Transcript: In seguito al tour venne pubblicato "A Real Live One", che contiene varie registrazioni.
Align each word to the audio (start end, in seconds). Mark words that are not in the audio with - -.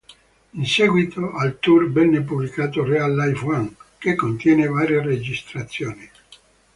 In 0.55 0.65
seguito 0.65 1.31
al 1.33 1.59
tour 1.59 1.91
venne 1.91 2.21
pubblicato 2.23 2.81
"A 2.81 2.85
Real 2.87 3.15
Live 3.15 3.41
One", 3.45 3.75
che 3.99 4.15
contiene 4.15 4.65
varie 4.65 4.99
registrazioni. 4.99 6.09